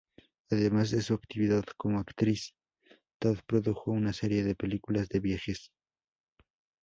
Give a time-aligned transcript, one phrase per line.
[0.49, 2.55] Además de su actividad como actriz,
[3.19, 5.69] Todd produjo una serie de películas de viajes.